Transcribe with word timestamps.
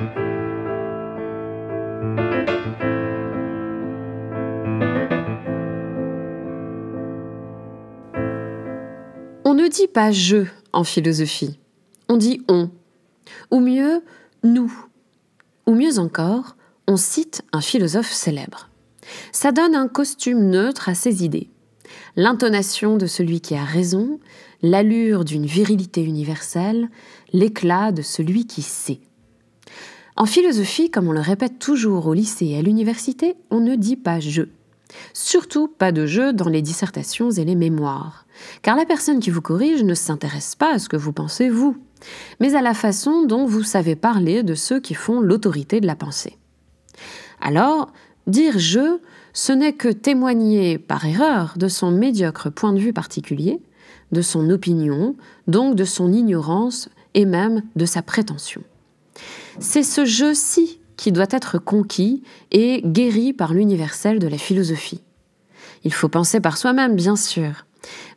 On 0.00 0.04
ne 9.54 9.66
dit 9.66 9.88
pas 9.88 10.12
je 10.12 10.44
en 10.72 10.84
philosophie, 10.84 11.58
on 12.08 12.16
dit 12.16 12.42
on, 12.48 12.70
ou 13.50 13.58
mieux 13.58 14.04
nous, 14.44 14.72
ou 15.66 15.74
mieux 15.74 15.98
encore, 15.98 16.54
on 16.86 16.96
cite 16.96 17.42
un 17.52 17.60
philosophe 17.60 18.12
célèbre. 18.12 18.70
Ça 19.32 19.50
donne 19.50 19.74
un 19.74 19.88
costume 19.88 20.48
neutre 20.48 20.88
à 20.88 20.94
ses 20.94 21.24
idées. 21.24 21.50
L'intonation 22.14 22.98
de 22.98 23.06
celui 23.06 23.40
qui 23.40 23.56
a 23.56 23.64
raison, 23.64 24.20
l'allure 24.62 25.24
d'une 25.24 25.46
virilité 25.46 26.04
universelle, 26.04 26.88
l'éclat 27.32 27.90
de 27.90 28.02
celui 28.02 28.46
qui 28.46 28.62
sait. 28.62 29.00
En 30.18 30.26
philosophie, 30.26 30.90
comme 30.90 31.06
on 31.06 31.12
le 31.12 31.20
répète 31.20 31.60
toujours 31.60 32.08
au 32.08 32.12
lycée 32.12 32.46
et 32.46 32.58
à 32.58 32.62
l'université, 32.62 33.36
on 33.50 33.60
ne 33.60 33.76
dit 33.76 33.94
pas 33.94 34.18
je. 34.18 34.42
Surtout 35.12 35.68
pas 35.68 35.92
de 35.92 36.06
jeu 36.06 36.32
dans 36.32 36.48
les 36.48 36.60
dissertations 36.60 37.30
et 37.30 37.44
les 37.44 37.54
mémoires, 37.54 38.26
car 38.62 38.74
la 38.74 38.84
personne 38.84 39.20
qui 39.20 39.30
vous 39.30 39.40
corrige 39.40 39.84
ne 39.84 39.94
s'intéresse 39.94 40.56
pas 40.56 40.74
à 40.74 40.78
ce 40.80 40.88
que 40.88 40.96
vous 40.96 41.12
pensez 41.12 41.48
vous, 41.48 41.76
mais 42.40 42.56
à 42.56 42.62
la 42.62 42.74
façon 42.74 43.26
dont 43.26 43.46
vous 43.46 43.62
savez 43.62 43.94
parler 43.94 44.42
de 44.42 44.56
ceux 44.56 44.80
qui 44.80 44.94
font 44.94 45.20
l'autorité 45.20 45.80
de 45.80 45.86
la 45.86 45.94
pensée. 45.94 46.36
Alors, 47.40 47.92
dire 48.26 48.58
je, 48.58 48.98
ce 49.32 49.52
n'est 49.52 49.74
que 49.74 49.88
témoigner 49.88 50.78
par 50.78 51.06
erreur 51.06 51.54
de 51.56 51.68
son 51.68 51.92
médiocre 51.92 52.50
point 52.50 52.72
de 52.72 52.80
vue 52.80 52.92
particulier, 52.92 53.62
de 54.10 54.22
son 54.22 54.50
opinion, 54.50 55.14
donc 55.46 55.76
de 55.76 55.84
son 55.84 56.12
ignorance 56.12 56.88
et 57.14 57.24
même 57.24 57.62
de 57.76 57.86
sa 57.86 58.02
prétention. 58.02 58.64
C'est 59.60 59.82
ce 59.82 60.04
je-ci 60.04 60.80
qui 60.96 61.10
doit 61.10 61.26
être 61.30 61.58
conquis 61.58 62.22
et 62.52 62.80
guéri 62.84 63.32
par 63.32 63.52
l'universel 63.52 64.18
de 64.18 64.28
la 64.28 64.38
philosophie. 64.38 65.02
Il 65.84 65.92
faut 65.92 66.08
penser 66.08 66.40
par 66.40 66.56
soi-même, 66.56 66.94
bien 66.94 67.16
sûr, 67.16 67.66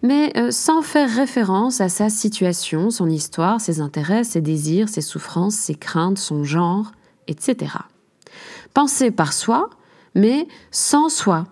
mais 0.04 0.32
euh, 0.38 0.52
sans 0.52 0.82
faire 0.82 1.10
référence 1.10 1.82
à 1.82 1.90
sa 1.90 2.10
situation, 2.10 2.90
son 2.90 3.10
histoire, 3.10 3.60
ses 3.60 3.82
intérêts, 3.82 4.24
ses 4.24 4.42
désirs, 4.42 4.90
ses 4.90 5.02
souffrances, 5.02 5.56
ses 5.56 5.76
craintes, 5.76 6.18
son 6.18 6.44
genre, 6.44 6.92
etc. 7.28 7.74
Penser 8.74 9.10
par 9.12 9.34
soi, 9.34 9.70
mais 10.16 10.48
sans 10.70 11.10
soi, 11.10 11.46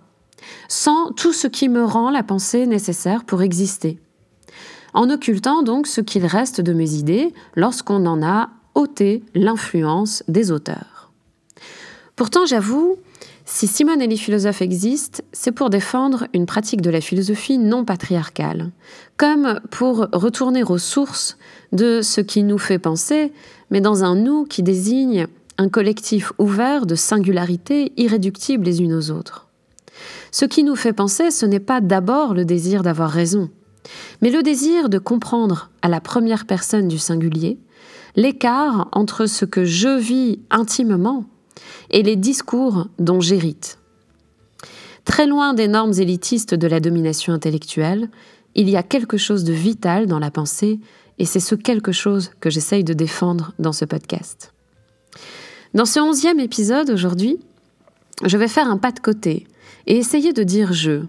sans 0.67 1.11
tout 1.13 1.33
ce 1.33 1.47
qui 1.47 1.67
me 1.67 1.83
rend 1.83 2.11
la 2.11 2.23
pensée 2.23 2.67
nécessaire 2.67 3.23
pour 3.23 3.41
exister, 3.41 3.99
en 4.93 5.09
occultant 5.09 5.63
donc 5.63 5.87
ce 5.87 6.01
qu'il 6.01 6.25
reste 6.25 6.61
de 6.61 6.73
mes 6.73 6.93
idées 6.93 7.33
lorsqu'on 7.55 8.05
en 8.05 8.23
a 8.23 8.49
ôté 8.80 9.23
l'influence 9.35 10.23
des 10.27 10.52
auteurs. 10.52 11.11
Pourtant, 12.16 12.45
j'avoue, 12.45 12.97
si 13.45 13.67
Simone 13.67 14.02
et 14.02 14.08
les 14.08 14.17
philosophes 14.17 14.61
existent, 14.61 15.21
c'est 15.33 15.52
pour 15.52 15.69
défendre 15.69 16.27
une 16.33 16.45
pratique 16.45 16.81
de 16.81 16.89
la 16.89 17.02
philosophie 17.02 17.58
non 17.58 17.83
patriarcale, 17.83 18.71
comme 19.17 19.59
pour 19.69 20.08
retourner 20.13 20.63
aux 20.63 20.77
sources 20.77 21.38
de 21.71 22.02
ce 22.02 22.21
qui 22.21 22.44
nous 22.44 22.58
fait 22.58 22.80
penser, 22.80 23.33
mais 23.69 23.81
dans 23.81 24.03
un 24.03 24.16
nous 24.16 24.45
qui 24.45 24.63
désigne 24.63 25.27
un 25.58 25.67
collectif 25.67 26.31
ouvert 26.38 26.86
de 26.86 26.95
singularités 26.95 27.91
irréductibles 27.97 28.66
les 28.66 28.81
unes 28.81 28.93
aux 28.93 29.11
autres. 29.11 29.47
Ce 30.31 30.45
qui 30.45 30.64
nous 30.64 30.75
fait 30.75 30.93
penser, 30.93 31.31
ce 31.31 31.45
n'est 31.45 31.59
pas 31.59 31.81
d'abord 31.81 32.33
le 32.33 32.45
désir 32.45 32.81
d'avoir 32.81 33.09
raison, 33.09 33.49
mais 34.21 34.29
le 34.29 34.43
désir 34.43 34.89
de 34.89 34.97
comprendre 34.97 35.69
à 35.81 35.89
la 35.89 36.01
première 36.01 36.45
personne 36.45 36.87
du 36.87 36.97
singulier 36.97 37.57
l'écart 38.15 38.89
entre 38.91 39.25
ce 39.25 39.45
que 39.45 39.65
je 39.65 39.97
vis 39.97 40.39
intimement 40.49 41.25
et 41.91 42.03
les 42.03 42.15
discours 42.15 42.87
dont 42.97 43.21
j'hérite. 43.21 43.77
Très 45.05 45.25
loin 45.25 45.53
des 45.53 45.67
normes 45.67 45.93
élitistes 45.93 46.53
de 46.53 46.67
la 46.67 46.80
domination 46.80 47.33
intellectuelle, 47.33 48.09
il 48.55 48.69
y 48.69 48.75
a 48.75 48.83
quelque 48.83 49.17
chose 49.17 49.43
de 49.43 49.53
vital 49.53 50.08
dans 50.08 50.19
la 50.19 50.31
pensée, 50.31 50.80
et 51.17 51.25
c'est 51.25 51.39
ce 51.39 51.55
quelque 51.55 51.91
chose 51.91 52.31
que 52.39 52.49
j'essaye 52.49 52.83
de 52.83 52.93
défendre 52.93 53.53
dans 53.59 53.73
ce 53.73 53.85
podcast. 53.85 54.53
Dans 55.73 55.85
ce 55.85 55.99
onzième 55.99 56.39
épisode 56.39 56.89
aujourd'hui, 56.89 57.39
je 58.25 58.37
vais 58.37 58.47
faire 58.47 58.69
un 58.69 58.77
pas 58.77 58.91
de 58.91 58.99
côté 58.99 59.47
et 59.87 59.97
essayer 59.97 60.33
de 60.33 60.43
dire 60.43 60.73
je. 60.73 61.02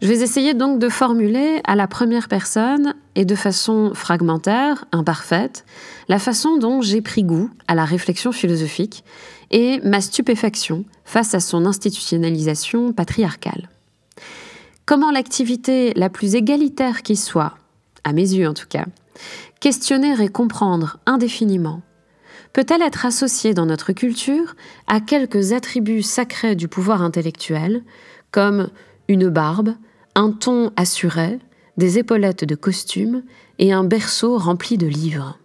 Je 0.00 0.08
vais 0.08 0.20
essayer 0.20 0.54
donc 0.54 0.78
de 0.78 0.88
formuler 0.88 1.60
à 1.64 1.74
la 1.74 1.86
première 1.86 2.28
personne 2.28 2.94
et 3.14 3.24
de 3.24 3.34
façon 3.34 3.92
fragmentaire, 3.94 4.84
imparfaite, 4.92 5.64
la 6.08 6.18
façon 6.18 6.56
dont 6.56 6.82
j'ai 6.82 7.02
pris 7.02 7.24
goût 7.24 7.50
à 7.66 7.74
la 7.74 7.84
réflexion 7.84 8.30
philosophique 8.30 9.04
et 9.50 9.80
ma 9.82 10.00
stupéfaction 10.00 10.84
face 11.04 11.34
à 11.34 11.40
son 11.40 11.66
institutionnalisation 11.66 12.92
patriarcale. 12.92 13.68
Comment 14.86 15.10
l'activité 15.10 15.92
la 15.94 16.08
plus 16.10 16.34
égalitaire 16.34 17.02
qui 17.02 17.16
soit, 17.16 17.54
à 18.04 18.12
mes 18.12 18.32
yeux 18.32 18.48
en 18.48 18.54
tout 18.54 18.68
cas, 18.68 18.86
questionner 19.60 20.14
et 20.22 20.28
comprendre 20.28 20.98
indéfiniment, 21.06 21.82
peut-elle 22.52 22.82
être 22.82 23.04
associée 23.04 23.54
dans 23.54 23.66
notre 23.66 23.92
culture 23.92 24.54
à 24.86 25.00
quelques 25.00 25.52
attributs 25.52 26.02
sacrés 26.02 26.54
du 26.54 26.68
pouvoir 26.68 27.02
intellectuel, 27.02 27.82
comme 28.30 28.70
une 29.08 29.30
barbe, 29.30 29.74
un 30.14 30.30
ton 30.30 30.70
assuré, 30.76 31.38
des 31.78 31.98
épaulettes 31.98 32.44
de 32.44 32.54
costume 32.54 33.22
et 33.58 33.72
un 33.72 33.84
berceau 33.84 34.36
rempli 34.36 34.76
de 34.76 34.86
livres. 34.86 35.38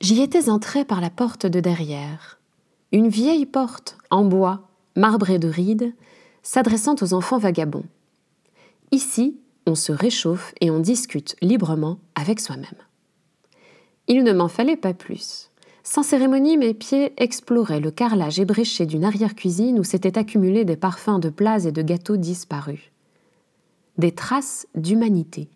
J'y 0.00 0.20
étais 0.20 0.48
entré 0.48 0.84
par 0.84 1.00
la 1.00 1.10
porte 1.10 1.46
de 1.46 1.60
derrière, 1.60 2.40
une 2.90 3.08
vieille 3.08 3.46
porte 3.46 3.98
en 4.10 4.24
bois, 4.24 4.68
marbrée 4.96 5.38
de 5.38 5.48
rides, 5.48 5.94
s'adressant 6.42 6.96
aux 7.00 7.14
enfants 7.14 7.38
vagabonds. 7.38 7.84
Ici, 8.92 9.40
on 9.66 9.74
se 9.74 9.90
réchauffe 9.90 10.52
et 10.60 10.70
on 10.70 10.78
discute 10.78 11.34
librement 11.40 11.98
avec 12.14 12.40
soi-même. 12.40 12.68
Il 14.06 14.22
ne 14.22 14.32
m'en 14.32 14.48
fallait 14.48 14.76
pas 14.76 14.92
plus. 14.92 15.50
Sans 15.82 16.02
cérémonie, 16.02 16.58
mes 16.58 16.74
pieds 16.74 17.14
exploraient 17.16 17.80
le 17.80 17.90
carrelage 17.90 18.38
ébréché 18.38 18.84
d'une 18.84 19.04
arrière-cuisine 19.04 19.78
où 19.78 19.84
s'étaient 19.84 20.18
accumulés 20.18 20.66
des 20.66 20.76
parfums 20.76 21.18
de 21.18 21.30
plats 21.30 21.64
et 21.64 21.72
de 21.72 21.80
gâteaux 21.82 22.18
disparus. 22.18 22.92
Des 23.96 24.12
traces 24.12 24.66
d'humanité. 24.74 25.48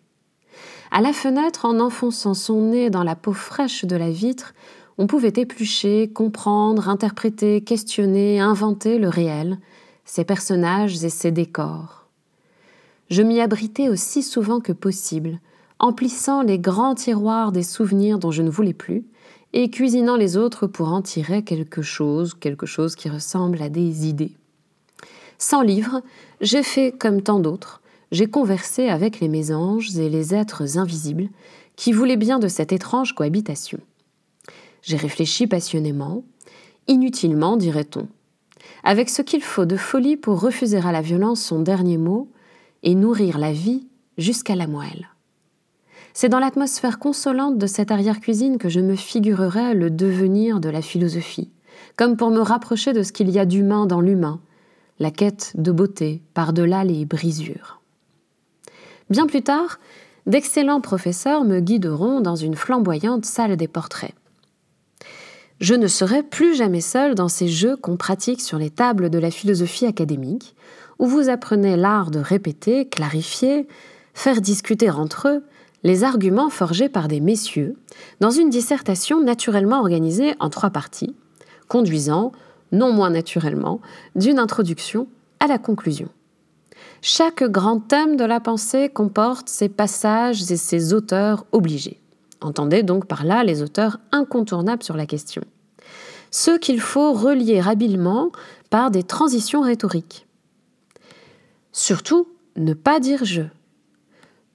À 0.89 1.01
la 1.01 1.13
fenêtre, 1.13 1.65
en 1.65 1.79
enfonçant 1.79 2.33
son 2.33 2.71
nez 2.71 2.89
dans 2.89 3.03
la 3.03 3.15
peau 3.15 3.33
fraîche 3.33 3.85
de 3.85 3.95
la 3.95 4.09
vitre, 4.09 4.55
on 4.97 5.05
pouvait 5.05 5.33
éplucher, 5.35 6.09
comprendre, 6.11 6.89
interpréter, 6.89 7.61
questionner, 7.61 8.39
inventer 8.39 8.97
le 8.97 9.09
réel, 9.09 9.59
ses 10.05 10.23
personnages 10.23 11.03
et 11.03 11.09
ses 11.09 11.31
décors. 11.31 11.96
Je 13.09 13.21
m'y 13.21 13.39
abritais 13.39 13.89
aussi 13.89 14.21
souvent 14.21 14.59
que 14.59 14.73
possible, 14.73 15.39
emplissant 15.79 16.41
les 16.41 16.59
grands 16.59 16.95
tiroirs 16.95 17.51
des 17.51 17.63
souvenirs 17.63 18.19
dont 18.19 18.31
je 18.31 18.41
ne 18.41 18.49
voulais 18.49 18.73
plus, 18.73 19.05
et 19.53 19.69
cuisinant 19.69 20.17
les 20.17 20.35
autres 20.35 20.67
pour 20.67 20.89
en 20.89 21.01
tirer 21.01 21.43
quelque 21.43 21.81
chose, 21.81 22.33
quelque 22.33 22.65
chose 22.65 22.95
qui 22.95 23.09
ressemble 23.09 23.61
à 23.61 23.69
des 23.69 24.07
idées. 24.07 24.35
Sans 25.37 25.61
livre, 25.61 26.01
j'ai 26.41 26.63
fait 26.63 26.91
comme 26.91 27.21
tant 27.21 27.39
d'autres, 27.39 27.81
j'ai 28.11 28.27
conversé 28.27 28.89
avec 28.89 29.19
les 29.19 29.27
mésanges 29.27 29.97
et 29.97 30.09
les 30.09 30.33
êtres 30.33 30.77
invisibles 30.77 31.29
qui 31.75 31.91
voulaient 31.91 32.17
bien 32.17 32.39
de 32.39 32.47
cette 32.47 32.71
étrange 32.71 33.13
cohabitation. 33.13 33.79
J'ai 34.81 34.97
réfléchi 34.97 35.47
passionnément, 35.47 36.23
inutilement, 36.87 37.57
dirait-on, 37.57 38.07
avec 38.83 39.09
ce 39.09 39.21
qu'il 39.21 39.41
faut 39.41 39.65
de 39.65 39.77
folie 39.77 40.17
pour 40.17 40.39
refuser 40.39 40.77
à 40.77 40.91
la 40.91 41.01
violence 41.01 41.41
son 41.41 41.59
dernier 41.59 41.97
mot 41.97 42.29
et 42.83 42.95
nourrir 42.95 43.37
la 43.37 43.51
vie 43.51 43.87
jusqu'à 44.17 44.55
la 44.55 44.67
moelle. 44.67 45.09
C'est 46.13 46.29
dans 46.29 46.39
l'atmosphère 46.39 46.97
consolante 46.97 47.57
de 47.57 47.67
cette 47.67 47.91
arrière-cuisine 47.91 48.57
que 48.57 48.69
je 48.69 48.79
me 48.79 48.95
figurerais 48.95 49.75
le 49.75 49.91
devenir 49.91 50.59
de 50.59 50.69
la 50.69 50.81
philosophie, 50.81 51.51
comme 51.95 52.17
pour 52.17 52.31
me 52.31 52.39
rapprocher 52.39 52.93
de 52.93 53.03
ce 53.03 53.11
qu'il 53.11 53.29
y 53.29 53.39
a 53.39 53.45
d'humain 53.45 53.85
dans 53.85 54.01
l'humain, 54.01 54.39
la 54.99 55.11
quête 55.11 55.53
de 55.55 55.71
beauté 55.71 56.21
par-delà 56.33 56.83
les 56.83 57.05
brisures. 57.05 57.81
Bien 59.09 59.27
plus 59.27 59.43
tard, 59.43 59.79
d'excellents 60.25 60.81
professeurs 60.81 61.43
me 61.43 61.59
guideront 61.59 62.19
dans 62.19 62.35
une 62.35 62.55
flamboyante 62.55 63.25
salle 63.25 63.55
des 63.55 63.67
portraits. 63.67 64.15
Je 65.59 65.73
ne 65.73 65.87
serai 65.87 66.21
plus 66.21 66.55
jamais 66.55 66.81
seul 66.81 67.15
dans 67.15 67.29
ces 67.29 67.47
jeux 67.47 67.75
qu'on 67.77 67.97
pratique 67.97 68.41
sur 68.41 68.59
les 68.59 68.69
tables 68.69 69.09
de 69.09 69.17
la 69.17 69.31
philosophie 69.31 69.85
académique, 69.85 70.55
où 70.99 71.07
vous 71.07 71.29
apprenez 71.29 71.75
l'art 71.75 72.11
de 72.11 72.19
répéter, 72.19 72.87
clarifier, 72.87 73.67
faire 74.13 74.41
discuter 74.41 74.89
entre 74.89 75.27
eux 75.27 75.43
les 75.83 76.03
arguments 76.03 76.49
forgés 76.49 76.89
par 76.89 77.07
des 77.07 77.21
messieurs, 77.21 77.75
dans 78.19 78.31
une 78.31 78.49
dissertation 78.49 79.21
naturellement 79.21 79.79
organisée 79.79 80.33
en 80.39 80.49
trois 80.49 80.71
parties, 80.71 81.15
conduisant 81.67 82.31
non 82.71 82.91
moins 82.91 83.09
naturellement, 83.09 83.79
d'une 84.15 84.39
introduction 84.39 85.07
à 85.39 85.47
la 85.47 85.57
conclusion. 85.57 86.09
Chaque 87.01 87.43
grand 87.43 87.79
thème 87.79 88.17
de 88.17 88.25
la 88.25 88.39
pensée 88.39 88.89
comporte 88.89 89.49
ses 89.49 89.69
passages 89.69 90.51
et 90.51 90.57
ses 90.57 90.93
auteurs 90.93 91.45
obligés. 91.51 92.01
Entendez 92.41 92.83
donc 92.83 93.05
par 93.05 93.23
là 93.23 93.43
les 93.43 93.61
auteurs 93.61 93.99
incontournables 94.11 94.83
sur 94.83 94.97
la 94.97 95.05
question. 95.05 95.43
Ceux 96.31 96.57
qu'il 96.57 96.81
faut 96.81 97.13
relier 97.13 97.61
habilement 97.65 98.31
par 98.69 98.91
des 98.91 99.03
transitions 99.03 99.61
rhétoriques. 99.61 100.26
Surtout, 101.87 102.27
ne 102.57 102.73
pas 102.73 102.99
dire 102.99 103.23
je. 103.23 103.43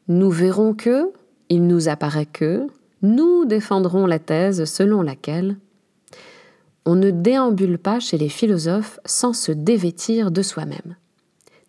Nous 0.06 0.30
verrons 0.30 0.74
que, 0.74 1.10
il 1.48 1.66
nous 1.66 1.88
apparaît 1.88 2.26
que, 2.26 2.66
nous 3.00 3.46
défendrons 3.46 4.04
la 4.04 4.18
thèse 4.18 4.66
selon 4.66 5.00
laquelle 5.00 5.56
on 6.84 6.94
ne 6.94 7.10
déambule 7.10 7.78
pas 7.78 8.00
chez 8.00 8.18
les 8.18 8.28
philosophes 8.28 9.00
sans 9.06 9.32
se 9.32 9.50
dévêtir 9.50 10.30
de 10.30 10.42
soi-même. 10.42 10.96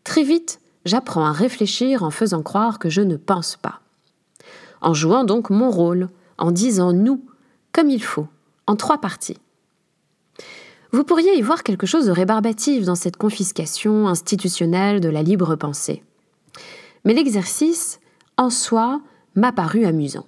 Très 0.03 0.23
vite, 0.23 0.59
j'apprends 0.83 1.23
à 1.23 1.31
réfléchir 1.31 2.03
en 2.03 2.11
faisant 2.11 2.43
croire 2.43 2.77
que 2.77 2.89
je 2.89 2.99
ne 2.99 3.15
pense 3.15 3.55
pas. 3.55 3.79
En 4.81 4.93
jouant 4.93 5.23
donc 5.23 5.49
mon 5.49 5.71
rôle, 5.71 6.09
en 6.37 6.51
disant 6.51 6.91
nous, 6.91 7.23
comme 7.71 7.89
il 7.89 8.03
faut, 8.03 8.27
en 8.67 8.75
trois 8.75 8.99
parties. 8.99 9.39
Vous 10.93 11.03
pourriez 11.03 11.35
y 11.35 11.41
voir 11.41 11.63
quelque 11.63 11.87
chose 11.87 12.05
de 12.05 12.11
rébarbatif 12.11 12.85
dans 12.85 12.93
cette 12.93 13.17
confiscation 13.17 14.07
institutionnelle 14.07 15.01
de 15.01 15.09
la 15.09 15.23
libre 15.23 15.55
pensée. 15.55 16.03
Mais 17.03 17.15
l'exercice, 17.15 17.99
en 18.37 18.51
soi, 18.51 19.01
m'a 19.33 19.51
paru 19.51 19.85
amusant. 19.85 20.27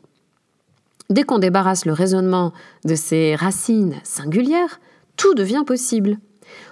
Dès 1.12 1.22
qu'on 1.22 1.38
débarrasse 1.38 1.86
le 1.86 1.94
raisonnement 1.94 2.52
de 2.84 2.96
ses 2.96 3.36
racines 3.36 3.98
singulières, 4.04 4.80
tout 5.18 5.36
devient 5.36 5.64
possible. 5.68 6.18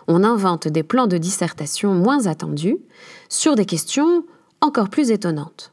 On 0.08 0.24
invente 0.24 0.68
des 0.68 0.82
plans 0.82 1.08
de 1.08 1.20
dissertation 1.20 1.94
moins 1.94 2.26
attendus 2.26 2.80
sur 3.30 3.54
des 3.54 3.66
questions 3.66 4.26
encore 4.62 4.90
plus 4.90 5.12
étonnantes. 5.12 5.73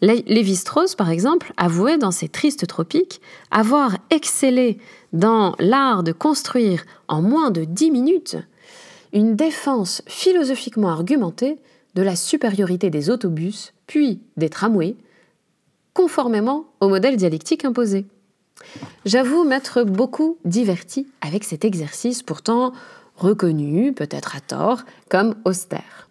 Lévi-Strauss, 0.00 0.94
par 0.94 1.10
exemple, 1.10 1.52
avouait 1.56 1.98
dans 1.98 2.10
ses 2.10 2.28
tristes 2.28 2.66
tropiques 2.66 3.20
avoir 3.50 3.96
excellé 4.10 4.78
dans 5.12 5.54
l'art 5.58 6.02
de 6.02 6.12
construire 6.12 6.84
en 7.08 7.20
moins 7.20 7.50
de 7.50 7.64
dix 7.64 7.90
minutes 7.90 8.36
une 9.12 9.36
défense 9.36 10.02
philosophiquement 10.06 10.90
argumentée 10.90 11.58
de 11.94 12.02
la 12.02 12.14
supériorité 12.14 12.90
des 12.90 13.10
autobus, 13.10 13.72
puis 13.86 14.20
des 14.36 14.50
tramways, 14.50 14.96
conformément 15.94 16.66
au 16.80 16.88
modèle 16.88 17.16
dialectique 17.16 17.64
imposé. 17.64 18.06
J'avoue 19.04 19.44
m'être 19.44 19.82
beaucoup 19.82 20.38
diverti 20.44 21.06
avec 21.20 21.44
cet 21.44 21.64
exercice 21.64 22.22
pourtant 22.22 22.72
reconnu, 23.16 23.92
peut-être 23.92 24.36
à 24.36 24.40
tort, 24.40 24.82
comme 25.08 25.34
austère. 25.44 26.08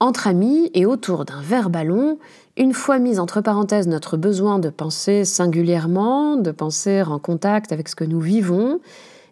Entre 0.00 0.26
amis 0.26 0.70
et 0.74 0.84
autour 0.84 1.24
d'un 1.24 1.40
verre 1.40 1.70
ballon, 1.70 2.18
une 2.56 2.74
fois 2.74 2.98
mis 2.98 3.18
entre 3.18 3.40
parenthèses 3.40 3.88
notre 3.88 4.16
besoin 4.16 4.58
de 4.58 4.68
penser 4.68 5.24
singulièrement, 5.24 6.36
de 6.36 6.50
penser 6.50 7.02
en 7.02 7.18
contact 7.18 7.72
avec 7.72 7.88
ce 7.88 7.96
que 7.96 8.04
nous 8.04 8.20
vivons, 8.20 8.80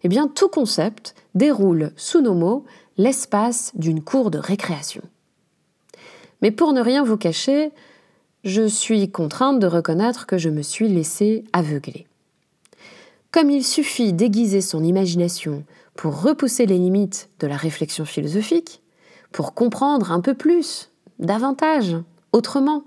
eh 0.02 0.08
bien 0.08 0.28
tout 0.28 0.48
concept 0.48 1.14
déroule 1.34 1.92
sous 1.96 2.20
nos 2.20 2.34
mots 2.34 2.64
l'espace 2.96 3.72
d'une 3.74 4.02
cour 4.02 4.30
de 4.30 4.38
récréation. 4.38 5.02
Mais 6.42 6.50
pour 6.50 6.72
ne 6.72 6.80
rien 6.80 7.04
vous 7.04 7.18
cacher, 7.18 7.72
je 8.44 8.66
suis 8.66 9.10
contrainte 9.10 9.58
de 9.58 9.66
reconnaître 9.66 10.26
que 10.26 10.38
je 10.38 10.48
me 10.48 10.62
suis 10.62 10.88
laissée 10.88 11.44
aveugler. 11.52 12.06
Comme 13.32 13.50
il 13.50 13.64
suffit 13.64 14.12
d'aiguiser 14.12 14.62
son 14.62 14.82
imagination 14.82 15.64
pour 15.94 16.22
repousser 16.22 16.64
les 16.64 16.78
limites 16.78 17.28
de 17.38 17.46
la 17.46 17.56
réflexion 17.56 18.06
philosophique, 18.06 18.82
pour 19.30 19.54
comprendre 19.54 20.10
un 20.10 20.20
peu 20.20 20.34
plus, 20.34 20.90
davantage, 21.18 21.96
autrement, 22.32 22.84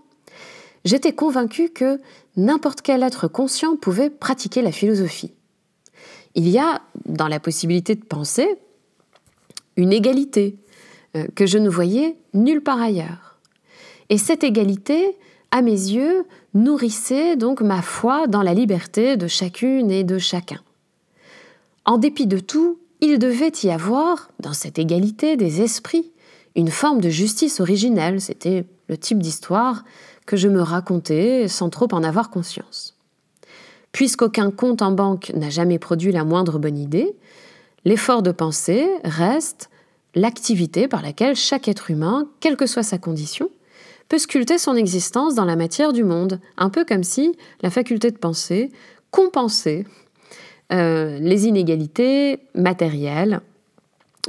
j'étais 0.85 1.13
convaincue 1.13 1.69
que 1.69 1.99
n'importe 2.35 2.81
quel 2.81 3.03
être 3.03 3.27
conscient 3.27 3.75
pouvait 3.75 4.09
pratiquer 4.09 4.61
la 4.61 4.71
philosophie. 4.71 5.33
Il 6.35 6.47
y 6.49 6.57
a, 6.57 6.81
dans 7.05 7.27
la 7.27 7.39
possibilité 7.39 7.95
de 7.95 8.03
penser, 8.03 8.57
une 9.75 9.93
égalité 9.93 10.55
euh, 11.15 11.27
que 11.35 11.45
je 11.45 11.57
ne 11.57 11.69
voyais 11.69 12.17
nulle 12.33 12.61
part 12.61 12.81
ailleurs. 12.81 13.39
Et 14.09 14.17
cette 14.17 14.43
égalité, 14.43 15.17
à 15.51 15.61
mes 15.61 15.71
yeux, 15.71 16.25
nourrissait 16.53 17.35
donc 17.35 17.61
ma 17.61 17.81
foi 17.81 18.27
dans 18.27 18.41
la 18.41 18.53
liberté 18.53 19.17
de 19.17 19.27
chacune 19.27 19.91
et 19.91 20.03
de 20.03 20.17
chacun. 20.17 20.61
En 21.85 21.97
dépit 21.97 22.27
de 22.27 22.39
tout, 22.39 22.79
il 23.01 23.19
devait 23.19 23.51
y 23.63 23.69
avoir, 23.69 24.29
dans 24.39 24.53
cette 24.53 24.79
égalité 24.79 25.35
des 25.35 25.61
esprits, 25.61 26.11
une 26.55 26.69
forme 26.69 27.01
de 27.01 27.09
justice 27.09 27.59
originelle, 27.59 28.21
c'était 28.21 28.65
le 28.87 28.97
type 28.97 29.19
d'histoire 29.19 29.83
que 30.25 30.37
je 30.37 30.47
me 30.47 30.61
racontais 30.61 31.47
sans 31.47 31.69
trop 31.69 31.87
en 31.91 32.03
avoir 32.03 32.29
conscience. 32.29 32.95
Puisqu'aucun 33.91 34.51
compte 34.51 34.81
en 34.81 34.91
banque 34.91 35.31
n'a 35.35 35.49
jamais 35.49 35.79
produit 35.79 36.11
la 36.11 36.23
moindre 36.23 36.57
bonne 36.59 36.77
idée, 36.77 37.15
l'effort 37.85 38.23
de 38.23 38.31
pensée 38.31 38.89
reste 39.03 39.69
l'activité 40.15 40.87
par 40.87 41.01
laquelle 41.01 41.35
chaque 41.35 41.67
être 41.67 41.91
humain, 41.91 42.27
quelle 42.39 42.57
que 42.57 42.65
soit 42.65 42.83
sa 42.83 42.97
condition, 42.97 43.49
peut 44.09 44.17
sculpter 44.17 44.57
son 44.57 44.75
existence 44.75 45.35
dans 45.35 45.45
la 45.45 45.55
matière 45.55 45.93
du 45.93 46.03
monde, 46.03 46.39
un 46.57 46.69
peu 46.69 46.85
comme 46.85 47.03
si 47.03 47.35
la 47.61 47.69
faculté 47.69 48.11
de 48.11 48.17
penser 48.17 48.71
compensait 49.11 49.85
euh, 50.71 51.19
les 51.19 51.47
inégalités 51.47 52.39
matérielles 52.55 53.41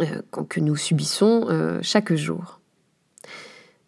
euh, 0.00 0.23
que 0.49 0.61
nous 0.61 0.76
subissons 0.76 1.46
euh, 1.49 1.79
chaque 1.82 2.14
jour. 2.14 2.61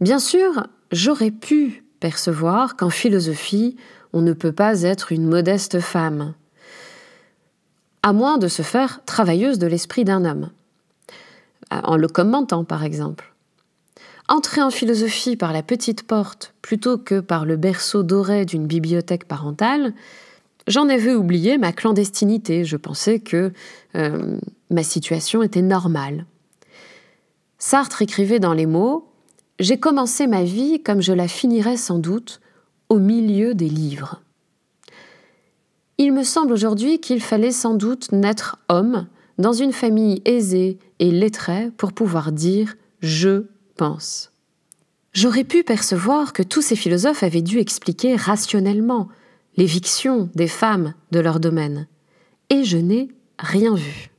Bien 0.00 0.18
sûr, 0.18 0.66
j'aurais 0.92 1.30
pu 1.30 1.85
percevoir 2.00 2.76
qu'en 2.76 2.90
philosophie, 2.90 3.76
on 4.12 4.20
ne 4.20 4.32
peut 4.32 4.52
pas 4.52 4.82
être 4.82 5.12
une 5.12 5.26
modeste 5.26 5.80
femme, 5.80 6.34
à 8.02 8.12
moins 8.12 8.38
de 8.38 8.48
se 8.48 8.62
faire 8.62 9.04
travailleuse 9.04 9.58
de 9.58 9.66
l'esprit 9.66 10.04
d'un 10.04 10.24
homme, 10.24 10.50
en 11.70 11.96
le 11.96 12.08
commentant 12.08 12.64
par 12.64 12.84
exemple. 12.84 13.32
Entrer 14.28 14.60
en 14.60 14.70
philosophie 14.70 15.36
par 15.36 15.52
la 15.52 15.62
petite 15.62 16.02
porte 16.02 16.54
plutôt 16.60 16.98
que 16.98 17.20
par 17.20 17.44
le 17.44 17.56
berceau 17.56 18.02
doré 18.02 18.44
d'une 18.44 18.66
bibliothèque 18.66 19.26
parentale, 19.26 19.94
j'en 20.66 20.88
avais 20.88 21.14
oublié 21.14 21.58
ma 21.58 21.72
clandestinité. 21.72 22.64
Je 22.64 22.76
pensais 22.76 23.20
que 23.20 23.52
euh, 23.94 24.38
ma 24.70 24.82
situation 24.82 25.44
était 25.44 25.62
normale. 25.62 26.26
Sartre 27.58 28.02
écrivait 28.02 28.40
dans 28.40 28.52
les 28.52 28.66
mots 28.66 29.08
J'ai 29.58 29.78
commencé 29.78 30.26
ma 30.26 30.44
vie 30.44 30.82
comme 30.82 31.00
je 31.00 31.12
la 31.12 31.28
finirais 31.28 31.76
sans 31.76 31.98
doute, 31.98 32.40
au 32.88 32.98
milieu 32.98 33.54
des 33.54 33.68
livres. 33.68 34.22
Il 35.98 36.12
me 36.12 36.24
semble 36.24 36.52
aujourd'hui 36.52 37.00
qu'il 37.00 37.22
fallait 37.22 37.52
sans 37.52 37.74
doute 37.74 38.12
naître 38.12 38.58
homme 38.68 39.06
dans 39.38 39.54
une 39.54 39.72
famille 39.72 40.20
aisée 40.24 40.78
et 40.98 41.10
lettrée 41.10 41.70
pour 41.76 41.92
pouvoir 41.92 42.32
dire 42.32 42.74
je 43.00 43.44
pense. 43.76 44.30
J'aurais 45.12 45.44
pu 45.44 45.64
percevoir 45.64 46.34
que 46.34 46.42
tous 46.42 46.60
ces 46.60 46.76
philosophes 46.76 47.22
avaient 47.22 47.42
dû 47.42 47.58
expliquer 47.58 48.16
rationnellement 48.16 49.08
l'éviction 49.56 50.28
des 50.34 50.48
femmes 50.48 50.92
de 51.12 51.20
leur 51.20 51.40
domaine, 51.40 51.86
et 52.50 52.64
je 52.64 52.76
n'ai 52.76 53.08
rien 53.38 53.74
vu. 53.74 54.10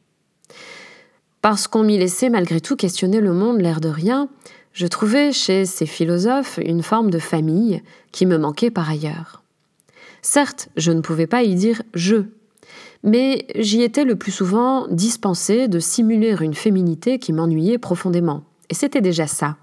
Parce 1.43 1.67
qu'on 1.67 1.83
m'y 1.83 1.99
laissait 1.99 2.29
malgré 2.29 2.59
tout 2.59 2.75
questionner 2.75 3.21
le 3.21 3.33
monde 3.33 3.61
l'air 3.61 3.79
de 3.79 3.89
rien, 3.89 4.29
je 4.77 4.85
trouvais 4.85 5.31
chez 5.33 5.65
ces 5.65 5.87
philosophes 5.87 6.59
une 6.63 6.83
forme 6.83 7.09
de 7.09 7.17
famille 7.17 7.81
qui 8.11 8.27
me 8.27 8.37
manquait 8.37 8.69
par 8.69 8.87
ailleurs. 8.87 9.41
Certes, 10.21 10.69
je 10.77 10.91
ne 10.91 11.01
pouvais 11.01 11.25
pas 11.25 11.41
y 11.41 11.55
dire 11.55 11.81
je, 11.95 12.17
mais 13.01 13.47
j'y 13.55 13.81
étais 13.81 14.03
le 14.03 14.15
plus 14.15 14.31
souvent 14.31 14.85
dispensée 14.89 15.67
de 15.67 15.79
simuler 15.79 16.35
une 16.41 16.53
féminité 16.53 17.17
qui 17.17 17.33
m'ennuyait 17.33 17.79
profondément. 17.79 18.43
Et 18.69 18.75
c'était 18.75 19.01
déjà 19.01 19.25
ça. 19.25 19.57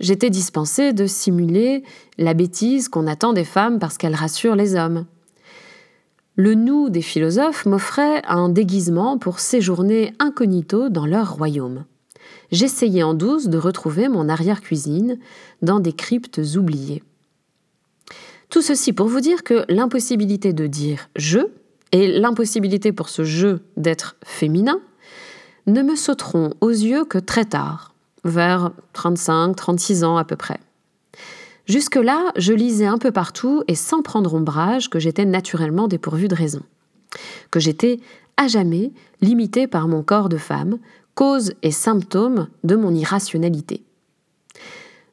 J'étais 0.00 0.30
dispensée 0.30 0.92
de 0.92 1.06
simuler 1.06 1.84
la 2.18 2.34
bêtise 2.34 2.88
qu'on 2.88 3.06
attend 3.06 3.32
des 3.32 3.44
femmes 3.44 3.78
parce 3.78 3.96
qu'elles 3.96 4.16
rassurent 4.16 4.56
les 4.56 4.74
hommes. 4.74 5.06
Le 6.34 6.54
nous 6.54 6.90
des 6.90 7.02
philosophes 7.02 7.64
m'offrait 7.64 8.22
un 8.26 8.48
déguisement 8.48 9.18
pour 9.18 9.38
séjourner 9.38 10.14
incognito 10.18 10.88
dans 10.88 11.06
leur 11.06 11.34
royaume. 11.34 11.84
J'essayais 12.50 13.02
en 13.02 13.14
douce 13.14 13.48
de 13.48 13.58
retrouver 13.58 14.08
mon 14.08 14.28
arrière-cuisine 14.28 15.18
dans 15.62 15.80
des 15.80 15.92
cryptes 15.92 16.40
oubliées. 16.56 17.02
Tout 18.48 18.62
ceci 18.62 18.92
pour 18.92 19.06
vous 19.06 19.20
dire 19.20 19.44
que 19.44 19.64
l'impossibilité 19.68 20.52
de 20.52 20.66
dire 20.66 21.08
je 21.16 21.38
et 21.92 22.08
l'impossibilité 22.18 22.92
pour 22.92 23.08
ce 23.08 23.24
je 23.24 23.58
d'être 23.76 24.16
féminin 24.24 24.80
ne 25.66 25.82
me 25.82 25.94
sauteront 25.94 26.54
aux 26.60 26.70
yeux 26.70 27.04
que 27.04 27.18
très 27.18 27.44
tard, 27.44 27.94
vers 28.24 28.72
35, 28.92 29.54
36 29.54 30.04
ans 30.04 30.16
à 30.16 30.24
peu 30.24 30.36
près. 30.36 30.58
Jusque-là, 31.66 32.32
je 32.36 32.52
lisais 32.52 32.86
un 32.86 32.98
peu 32.98 33.12
partout 33.12 33.62
et 33.68 33.76
sans 33.76 34.02
prendre 34.02 34.34
ombrage 34.34 34.90
que 34.90 34.98
j'étais 34.98 35.24
naturellement 35.24 35.86
dépourvue 35.86 36.26
de 36.26 36.34
raison, 36.34 36.62
que 37.52 37.60
j'étais 37.60 38.00
à 38.36 38.48
jamais 38.48 38.92
limité 39.20 39.66
par 39.66 39.86
mon 39.86 40.02
corps 40.02 40.28
de 40.28 40.38
femme, 40.38 40.78
cause 41.20 41.52
et 41.62 41.70
symptôme 41.70 42.48
de 42.64 42.76
mon 42.76 42.94
irrationalité. 42.94 43.82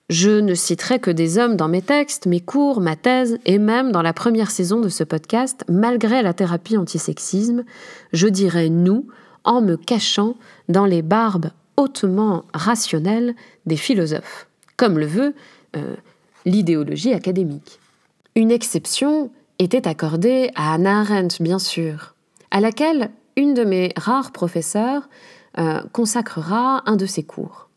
Je 0.08 0.40
ne 0.40 0.56
citerai 0.56 1.00
que 1.00 1.12
des 1.12 1.38
hommes 1.38 1.58
dans 1.58 1.68
mes 1.68 1.82
textes, 1.82 2.28
mes 2.28 2.40
cours, 2.40 2.80
ma 2.80 2.96
thèse, 2.96 3.40
et 3.44 3.58
même 3.60 3.92
dans 3.92 4.02
la 4.02 4.14
première 4.14 4.50
saison 4.50 4.80
de 4.80 4.88
ce 4.88 5.04
podcast, 5.04 5.66
malgré 5.68 6.22
la 6.22 6.34
thérapie 6.34 6.78
antisexisme, 6.78 7.66
je 8.14 8.30
dirais 8.30 8.70
nous 8.70 9.06
en 9.44 9.60
me 9.60 9.76
cachant 9.76 10.38
dans 10.70 10.86
les 10.86 11.02
barbes 11.02 11.52
hautement 11.76 12.46
rationnelles 12.54 13.36
des 13.66 13.76
philosophes, 13.76 14.48
comme 14.78 14.98
le 14.98 15.08
veut 15.08 15.36
euh, 15.76 15.98
l'idéologie 16.46 17.12
académique. 17.12 17.82
Une 18.36 18.52
exception 18.52 19.30
était 19.60 19.90
accordée 19.90 20.52
à 20.56 20.74
Hannah 20.74 21.02
Arendt, 21.02 21.44
bien 21.44 21.60
sûr, 21.60 22.16
à 22.50 22.62
laquelle 22.62 23.12
une 23.36 23.54
de 23.54 23.66
mes 23.66 23.92
rares 23.98 24.32
professeurs 24.32 25.10
euh, 25.58 25.82
consacrera 25.92 26.84
un 26.90 26.96
de 26.96 27.06
ses 27.06 27.24
cours. 27.24 27.70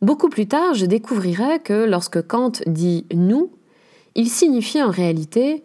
Beaucoup 0.00 0.28
plus 0.28 0.46
tard, 0.46 0.74
je 0.74 0.86
découvrirai 0.86 1.60
que 1.60 1.84
lorsque 1.84 2.26
Kant 2.26 2.52
dit 2.66 3.06
nous, 3.14 3.52
il 4.14 4.28
signifie 4.28 4.82
en 4.82 4.90
réalité 4.90 5.64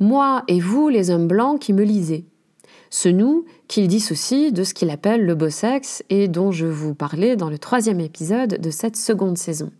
moi 0.00 0.44
et 0.48 0.60
vous, 0.60 0.88
les 0.88 1.10
hommes 1.10 1.28
blancs 1.28 1.60
qui 1.60 1.72
me 1.72 1.82
lisez. 1.82 2.26
Ce 2.90 3.08
nous 3.08 3.44
qu'il 3.68 3.88
dissocie 3.88 4.52
de 4.52 4.64
ce 4.64 4.74
qu'il 4.74 4.90
appelle 4.90 5.24
le 5.24 5.34
beau 5.34 5.50
sexe 5.50 6.02
et 6.08 6.28
dont 6.28 6.52
je 6.52 6.66
vous 6.66 6.94
parlais 6.94 7.36
dans 7.36 7.50
le 7.50 7.58
troisième 7.58 8.00
épisode 8.00 8.60
de 8.60 8.70
cette 8.70 8.96
seconde 8.96 9.38
saison. 9.38 9.70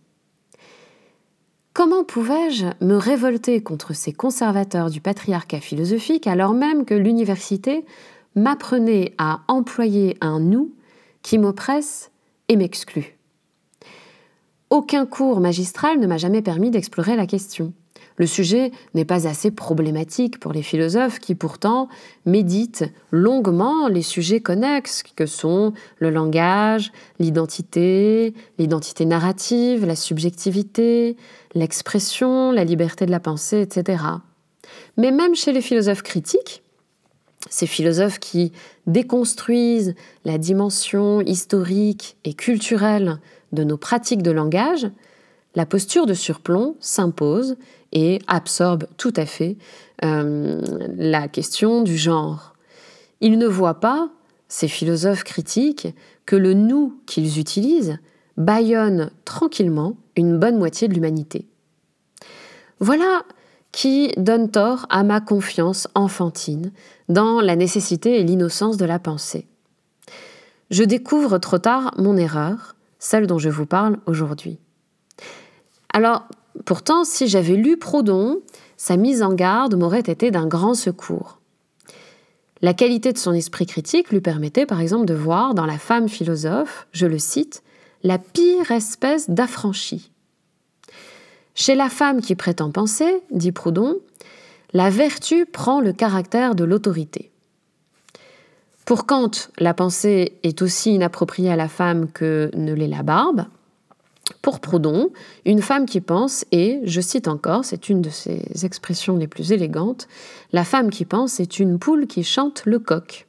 Comment 1.73 2.03
pouvais-je 2.03 2.65
me 2.81 2.95
révolter 2.95 3.61
contre 3.61 3.93
ces 3.93 4.11
conservateurs 4.11 4.89
du 4.89 4.99
patriarcat 4.99 5.59
philosophique 5.59 6.25
alors 6.27 6.53
même 6.53 6.85
que 6.85 6.95
l'université 6.95 7.85
m'apprenait 8.35 9.13
à 9.17 9.41
employer 9.47 10.17
un 10.21 10.39
nous 10.39 10.71
qui 11.27 11.39
m'oppresse 11.39 12.09
et 12.47 12.55
m'exclut 12.55 13.17
aucun 14.69 15.05
cours 15.05 15.41
magistral 15.41 15.99
ne 15.99 16.07
m'a 16.07 16.17
jamais 16.17 16.41
permis 16.41 16.71
d'explorer 16.71 17.15
la 17.15 17.25
question. 17.25 17.73
Le 18.15 18.25
sujet 18.25 18.71
n'est 18.93 19.05
pas 19.05 19.27
assez 19.27 19.51
problématique 19.51 20.39
pour 20.39 20.53
les 20.53 20.61
philosophes 20.61 21.19
qui 21.19 21.35
pourtant 21.35 21.89
méditent 22.25 22.85
longuement 23.11 23.89
les 23.89 24.01
sujets 24.01 24.39
connexes 24.39 25.03
que 25.03 25.25
sont 25.25 25.73
le 25.99 26.11
langage, 26.11 26.91
l'identité, 27.19 28.33
l'identité 28.57 29.05
narrative, 29.05 29.85
la 29.85 29.95
subjectivité, 29.95 31.17
l'expression, 31.53 32.51
la 32.51 32.63
liberté 32.63 33.05
de 33.05 33.11
la 33.11 33.19
pensée, 33.19 33.61
etc. 33.61 34.03
Mais 34.95 35.11
même 35.11 35.35
chez 35.35 35.51
les 35.51 35.61
philosophes 35.61 36.03
critiques, 36.03 36.63
ces 37.49 37.67
philosophes 37.67 38.19
qui 38.19 38.51
déconstruisent 38.85 39.95
la 40.25 40.37
dimension 40.37 41.21
historique 41.21 42.17
et 42.23 42.33
culturelle 42.33 43.19
de 43.51 43.63
nos 43.63 43.77
pratiques 43.77 44.23
de 44.23 44.31
langage, 44.31 44.87
la 45.55 45.65
posture 45.65 46.05
de 46.05 46.13
surplomb 46.13 46.75
s'impose 46.79 47.55
et 47.91 48.19
absorbe 48.27 48.85
tout 48.97 49.13
à 49.15 49.25
fait 49.25 49.57
euh, 50.03 50.61
la 50.97 51.27
question 51.27 51.81
du 51.81 51.97
genre. 51.97 52.53
Ils 53.21 53.37
ne 53.37 53.47
voient 53.47 53.79
pas, 53.79 54.09
ces 54.47 54.67
philosophes 54.67 55.23
critiques, 55.23 55.87
que 56.25 56.35
le 56.35 56.53
nous 56.53 56.99
qu'ils 57.05 57.39
utilisent 57.39 57.97
bâillonne 58.37 59.09
tranquillement 59.25 59.97
une 60.15 60.37
bonne 60.37 60.57
moitié 60.57 60.87
de 60.87 60.93
l'humanité. 60.93 61.47
Voilà 62.79 63.23
qui 63.71 64.11
donne 64.17 64.49
tort 64.49 64.85
à 64.89 65.03
ma 65.03 65.21
confiance 65.21 65.87
enfantine 65.95 66.71
dans 67.09 67.41
la 67.41 67.55
nécessité 67.55 68.19
et 68.19 68.23
l'innocence 68.23 68.77
de 68.77 68.85
la 68.85 68.99
pensée. 68.99 69.47
Je 70.69 70.83
découvre 70.83 71.37
trop 71.37 71.59
tard 71.59 71.93
mon 71.97 72.17
erreur, 72.17 72.75
celle 72.99 73.27
dont 73.27 73.37
je 73.37 73.49
vous 73.49 73.65
parle 73.65 73.97
aujourd'hui. 74.05 74.57
Alors, 75.93 76.23
pourtant, 76.65 77.03
si 77.03 77.27
j'avais 77.27 77.55
lu 77.55 77.77
Proudhon, 77.77 78.41
sa 78.75 78.97
mise 78.97 79.23
en 79.23 79.33
garde 79.33 79.75
m'aurait 79.75 79.99
été 79.99 80.31
d'un 80.31 80.47
grand 80.47 80.73
secours. 80.73 81.39
La 82.61 82.73
qualité 82.73 83.13
de 83.13 83.17
son 83.17 83.33
esprit 83.33 83.67
critique 83.67 84.09
lui 84.09 84.21
permettait 84.21 84.65
par 84.65 84.81
exemple 84.81 85.05
de 85.05 85.13
voir 85.13 85.53
dans 85.53 85.65
la 85.65 85.77
femme 85.77 86.09
philosophe, 86.09 86.87
je 86.91 87.05
le 87.05 87.19
cite, 87.19 87.63
la 88.03 88.17
pire 88.17 88.71
espèce 88.71 89.29
d'affranchie. 89.29 90.11
Chez 91.59 91.73
la 91.73 91.89
femme 91.89 92.21
qui 92.21 92.35
prétend 92.35 92.69
penser, 92.69 93.23
dit 93.31 93.51
Proudhon, 93.51 93.97
la 94.73 94.91
vertu 94.91 95.47
prend 95.47 95.81
le 95.81 95.91
caractère 95.91 96.53
de 96.53 96.63
l'autorité. 96.63 97.31
Pour 98.85 99.07
Kant, 99.07 99.31
la 99.57 99.73
pensée 99.73 100.37
est 100.43 100.61
aussi 100.61 100.93
inappropriée 100.93 101.51
à 101.51 101.55
la 101.55 101.67
femme 101.67 102.11
que 102.11 102.51
ne 102.53 102.73
l'est 102.73 102.87
la 102.87 103.01
barbe. 103.01 103.47
Pour 104.43 104.59
Proudhon, 104.59 105.09
une 105.45 105.63
femme 105.63 105.87
qui 105.87 105.99
pense 105.99 106.45
est, 106.51 106.79
je 106.83 107.01
cite 107.01 107.27
encore, 107.27 107.65
c'est 107.65 107.89
une 107.89 108.03
de 108.03 108.11
ses 108.11 108.43
expressions 108.63 109.17
les 109.17 109.27
plus 109.27 109.51
élégantes, 109.51 110.07
la 110.51 110.63
femme 110.63 110.91
qui 110.91 111.05
pense 111.05 111.39
est 111.39 111.57
une 111.57 111.79
poule 111.79 112.05
qui 112.05 112.23
chante 112.23 112.61
le 112.65 112.77
coq. 112.77 113.25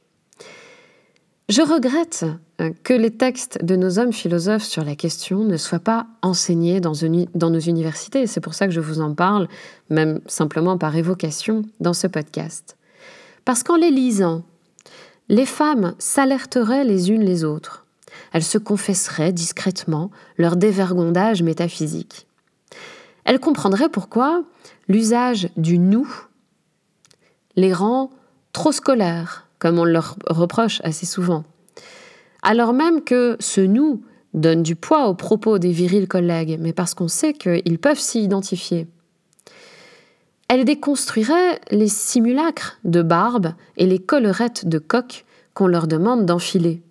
Je 1.49 1.63
regrette 1.63 2.25
que 2.83 2.93
les 2.93 3.11
textes 3.11 3.63
de 3.63 3.75
nos 3.75 3.99
hommes 3.99 4.13
philosophes 4.13 4.63
sur 4.63 4.83
la 4.83 4.95
question 4.95 5.43
ne 5.43 5.57
soient 5.57 5.79
pas 5.79 6.07
enseignés 6.21 6.81
dans, 6.81 6.93
dans 7.35 7.49
nos 7.49 7.59
universités. 7.59 8.27
C'est 8.27 8.41
pour 8.41 8.53
ça 8.53 8.67
que 8.67 8.73
je 8.73 8.81
vous 8.81 8.99
en 8.99 9.13
parle, 9.13 9.47
même 9.89 10.19
simplement 10.27 10.77
par 10.77 10.95
évocation, 10.95 11.63
dans 11.79 11.93
ce 11.93 12.07
podcast. 12.07 12.77
Parce 13.45 13.63
qu'en 13.63 13.77
les 13.77 13.91
lisant, 13.91 14.43
les 15.29 15.45
femmes 15.45 15.93
s'alerteraient 15.99 16.83
les 16.83 17.11
unes 17.11 17.23
les 17.23 17.43
autres. 17.43 17.85
Elles 18.33 18.43
se 18.43 18.57
confesseraient 18.57 19.31
discrètement 19.31 20.11
leur 20.37 20.55
dévergondage 20.55 21.43
métaphysique. 21.43 22.27
Elles 23.23 23.39
comprendraient 23.39 23.89
pourquoi 23.89 24.43
l'usage 24.87 25.49
du 25.55 25.77
nous 25.77 26.07
les 27.55 27.73
rend 27.73 28.09
trop 28.53 28.71
scolaires, 28.71 29.47
comme 29.59 29.77
on 29.77 29.85
leur 29.85 30.15
reproche 30.27 30.81
assez 30.83 31.05
souvent. 31.05 31.43
Alors 32.49 32.73
même 32.73 33.03
que 33.03 33.37
ce 33.39 33.61
nous 33.61 34.01
donne 34.33 34.63
du 34.63 34.75
poids 34.75 35.07
aux 35.07 35.13
propos 35.13 35.59
des 35.59 35.71
virils 35.71 36.07
collègues, 36.07 36.57
mais 36.59 36.73
parce 36.73 36.95
qu'on 36.95 37.07
sait 37.07 37.33
qu'ils 37.33 37.77
peuvent 37.77 37.99
s'y 37.99 38.23
identifier. 38.23 38.87
Elle 40.47 40.65
déconstruirait 40.65 41.61
les 41.69 41.87
simulacres 41.87 42.79
de 42.85 43.03
barbe 43.03 43.53
et 43.77 43.85
les 43.85 43.99
collerettes 43.99 44.67
de 44.67 44.79
coq 44.79 45.25
qu'on 45.53 45.67
leur 45.67 45.85
demande 45.85 46.25
d'enfiler. 46.25 46.81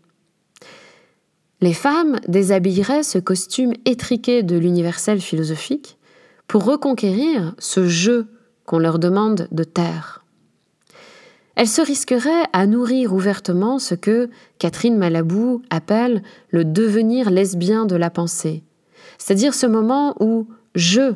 Les 1.61 1.75
femmes 1.75 2.21
déshabilleraient 2.29 3.03
ce 3.03 3.19
costume 3.19 3.73
étriqué 3.85 4.45
de 4.45 4.57
l'universel 4.57 5.21
philosophique 5.21 5.99
pour 6.47 6.67
reconquérir 6.67 7.57
ce 7.59 7.89
jeu 7.89 8.29
qu'on 8.65 8.79
leur 8.79 9.01
demande 9.01 9.49
de 9.51 9.65
taire. 9.65 10.25
Elles 11.59 11.67
se 11.67 11.83
risqueraient 11.83 12.45
à 12.53 12.69
nourrir 12.69 13.13
ouvertement 13.13 13.81
ce 13.81 13.97
que 13.97 14.31
Catherine 14.59 14.97
Malabou 14.97 15.61
appelle 15.71 16.23
le 16.51 16.65
devenir 16.65 17.31
lesbien 17.31 17.85
de 17.85 17.97
la 17.97 18.11
pensée, 18.11 18.63
c'est-à-dire 19.19 19.55
ce 19.55 19.67
moment 19.67 20.15
où 20.21 20.47
je 20.77 21.15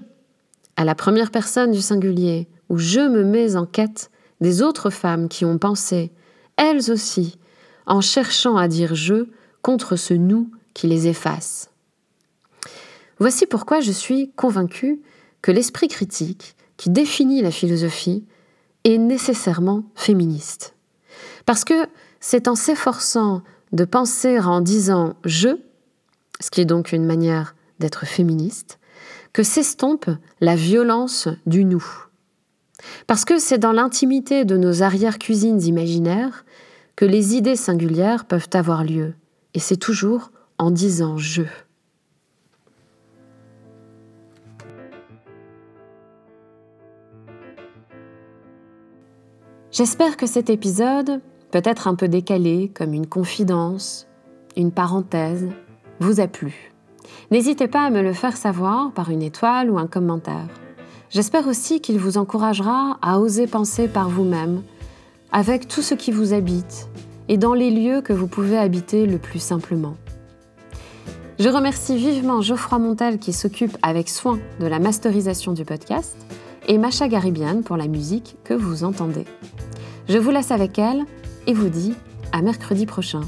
à 0.76 0.84
la 0.84 0.96
première 0.96 1.30
personne 1.30 1.70
du 1.70 1.80
singulier, 1.80 2.48
où 2.68 2.76
je 2.76 2.98
me 2.98 3.22
mets 3.22 3.54
en 3.54 3.66
quête 3.66 4.10
des 4.40 4.62
autres 4.62 4.90
femmes 4.90 5.28
qui 5.28 5.44
ont 5.44 5.58
pensé, 5.58 6.10
elles 6.56 6.90
aussi, 6.90 7.38
en 7.86 8.00
cherchant 8.00 8.56
à 8.56 8.66
dire 8.66 8.96
je 8.96 9.28
contre 9.62 9.94
ce 9.94 10.12
nous 10.12 10.50
qui 10.74 10.88
les 10.88 11.06
efface. 11.06 11.70
Voici 13.20 13.46
pourquoi 13.46 13.78
je 13.78 13.92
suis 13.92 14.32
convaincue 14.34 15.02
que 15.40 15.52
l'esprit 15.52 15.86
critique, 15.86 16.56
qui 16.78 16.90
définit 16.90 17.42
la 17.42 17.52
philosophie, 17.52 18.24
est 18.84 18.98
nécessairement 18.98 19.84
féministe. 19.94 20.74
Parce 21.46 21.64
que 21.64 21.86
c'est 22.20 22.48
en 22.48 22.54
s'efforçant 22.54 23.42
de 23.72 23.84
penser 23.84 24.38
en 24.38 24.60
disant 24.60 25.14
je, 25.24 25.48
ce 26.40 26.50
qui 26.50 26.60
est 26.60 26.66
donc 26.66 26.92
une 26.92 27.04
manière 27.04 27.54
d'être 27.78 28.06
féministe, 28.06 28.78
que 29.32 29.42
s'estompe 29.42 30.10
la 30.40 30.56
violence 30.56 31.28
du 31.46 31.64
nous. 31.64 31.84
Parce 33.06 33.24
que 33.24 33.38
c'est 33.38 33.58
dans 33.58 33.72
l'intimité 33.72 34.44
de 34.44 34.56
nos 34.56 34.82
arrière-cuisines 34.82 35.62
imaginaires 35.62 36.44
que 36.96 37.04
les 37.04 37.34
idées 37.36 37.56
singulières 37.56 38.26
peuvent 38.26 38.50
avoir 38.52 38.84
lieu, 38.84 39.14
et 39.54 39.58
c'est 39.58 39.76
toujours 39.76 40.30
en 40.58 40.70
disant 40.70 41.16
je. 41.16 41.42
J'espère 49.72 50.18
que 50.18 50.26
cet 50.26 50.50
épisode, 50.50 51.22
peut-être 51.50 51.88
un 51.88 51.94
peu 51.94 52.06
décalé, 52.06 52.70
comme 52.74 52.92
une 52.92 53.06
confidence, 53.06 54.06
une 54.54 54.70
parenthèse, 54.70 55.48
vous 55.98 56.20
a 56.20 56.26
plu. 56.26 56.74
N'hésitez 57.30 57.68
pas 57.68 57.86
à 57.86 57.88
me 57.88 58.02
le 58.02 58.12
faire 58.12 58.36
savoir 58.36 58.92
par 58.92 59.08
une 59.08 59.22
étoile 59.22 59.70
ou 59.70 59.78
un 59.78 59.86
commentaire. 59.86 60.48
J'espère 61.08 61.48
aussi 61.48 61.80
qu'il 61.80 61.98
vous 61.98 62.18
encouragera 62.18 62.98
à 63.00 63.18
oser 63.18 63.46
penser 63.46 63.88
par 63.88 64.10
vous-même, 64.10 64.62
avec 65.32 65.68
tout 65.68 65.80
ce 65.80 65.94
qui 65.94 66.12
vous 66.12 66.34
habite, 66.34 66.90
et 67.28 67.38
dans 67.38 67.54
les 67.54 67.70
lieux 67.70 68.02
que 68.02 68.12
vous 68.12 68.26
pouvez 68.26 68.58
habiter 68.58 69.06
le 69.06 69.16
plus 69.16 69.40
simplement. 69.40 69.96
Je 71.38 71.48
remercie 71.48 71.96
vivement 71.96 72.42
Geoffroy 72.42 72.78
Montel 72.78 73.18
qui 73.18 73.32
s'occupe 73.32 73.78
avec 73.82 74.10
soin 74.10 74.38
de 74.60 74.66
la 74.66 74.78
masterisation 74.78 75.52
du 75.52 75.64
podcast 75.64 76.18
et 76.68 76.78
Macha 76.78 77.08
Garibian 77.08 77.62
pour 77.62 77.76
la 77.76 77.88
musique 77.88 78.36
que 78.44 78.54
vous 78.54 78.84
entendez. 78.84 79.24
Je 80.08 80.18
vous 80.18 80.30
laisse 80.30 80.50
avec 80.50 80.78
elle 80.78 81.04
et 81.46 81.54
vous 81.54 81.68
dis 81.68 81.94
à 82.32 82.42
mercredi 82.42 82.86
prochain. 82.86 83.22